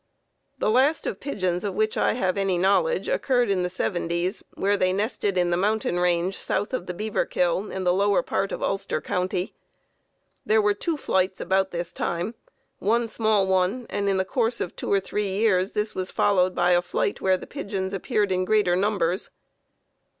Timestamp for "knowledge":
2.57-3.07